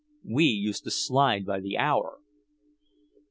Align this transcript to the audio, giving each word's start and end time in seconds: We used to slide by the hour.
We 0.25 0.45
used 0.45 0.83
to 0.85 0.89
slide 0.89 1.45
by 1.45 1.59
the 1.59 1.77
hour. 1.77 2.17